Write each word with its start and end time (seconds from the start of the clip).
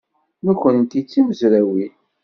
Nekkenti 0.45 0.99
d 1.05 1.07
timezrawin. 1.11 1.93